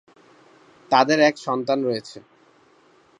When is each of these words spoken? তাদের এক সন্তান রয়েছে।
তাদের 0.91 1.17
এক 1.19 1.35
সন্তান 1.37 1.79
রয়েছে। 1.83 2.17